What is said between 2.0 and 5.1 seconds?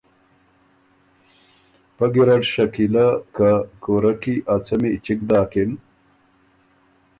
ګیرډ شکیلۀ که کُورۀ کی ا څمی